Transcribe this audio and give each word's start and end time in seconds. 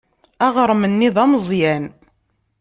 Aɣrem-nni 0.45 1.09
d 1.15 1.17
ameẓyan. 1.23 1.85